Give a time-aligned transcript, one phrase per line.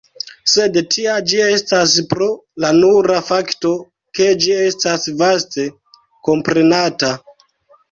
[0.51, 2.29] Sed tia ĝi estas pro
[2.65, 3.75] la nura fakto
[4.21, 5.69] ke ĝi estas vaste
[6.31, 7.15] komprenata.